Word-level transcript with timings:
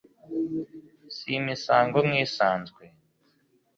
si 1.15 1.29
imisango 1.39 1.97
nk'isanzwe 2.07 2.83